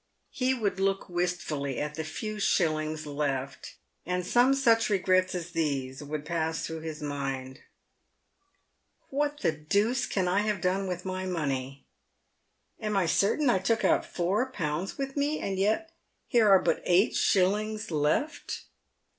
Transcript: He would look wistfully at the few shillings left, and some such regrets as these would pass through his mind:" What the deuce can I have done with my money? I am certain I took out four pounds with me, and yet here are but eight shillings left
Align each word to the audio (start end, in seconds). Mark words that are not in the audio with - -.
He 0.31 0.55
would 0.55 0.79
look 0.79 1.09
wistfully 1.09 1.79
at 1.79 1.93
the 1.93 2.03
few 2.03 2.39
shillings 2.39 3.05
left, 3.05 3.75
and 4.03 4.25
some 4.25 4.55
such 4.55 4.89
regrets 4.89 5.35
as 5.35 5.51
these 5.51 6.01
would 6.03 6.25
pass 6.25 6.65
through 6.65 6.79
his 6.79 7.03
mind:" 7.03 7.59
What 9.11 9.41
the 9.41 9.51
deuce 9.51 10.07
can 10.07 10.27
I 10.27 10.39
have 10.39 10.59
done 10.59 10.87
with 10.87 11.05
my 11.05 11.27
money? 11.27 11.85
I 12.81 12.87
am 12.87 13.07
certain 13.07 13.47
I 13.47 13.59
took 13.59 13.85
out 13.85 14.03
four 14.03 14.49
pounds 14.51 14.97
with 14.97 15.15
me, 15.15 15.39
and 15.39 15.59
yet 15.59 15.91
here 16.27 16.49
are 16.49 16.63
but 16.63 16.81
eight 16.85 17.15
shillings 17.15 17.91
left 17.91 18.63